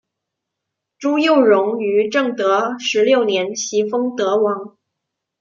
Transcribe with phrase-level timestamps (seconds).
[0.97, 4.75] 朱佑榕于正德十六年袭封德王。